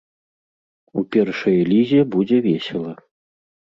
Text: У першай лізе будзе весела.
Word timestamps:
У 1.01 1.03
першай 1.15 1.57
лізе 1.73 2.01
будзе 2.17 2.37
весела. 2.47 2.93